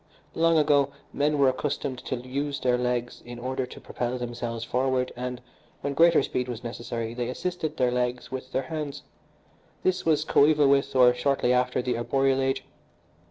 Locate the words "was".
6.47-6.63, 10.03-10.25